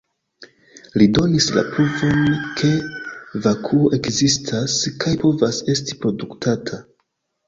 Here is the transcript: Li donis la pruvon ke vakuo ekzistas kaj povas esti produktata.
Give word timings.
Li 0.99 1.07
donis 1.17 1.49
la 1.57 1.63
pruvon 1.73 2.23
ke 2.61 2.69
vakuo 3.47 3.91
ekzistas 3.97 4.79
kaj 5.05 5.13
povas 5.25 5.61
esti 5.75 5.99
produktata. 6.07 6.81